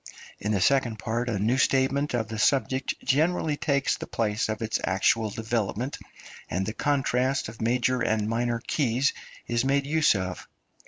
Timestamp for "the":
0.51-0.59, 2.27-2.39, 3.97-4.07, 6.65-6.73